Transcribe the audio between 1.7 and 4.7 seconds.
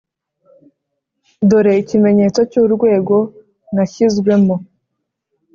ikimenyetso cy’urwego nashyizwemo,